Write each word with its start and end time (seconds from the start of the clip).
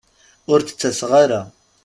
Ur 0.51 0.59
d-ttaseɣ 0.61 1.11
ara. 1.23 1.41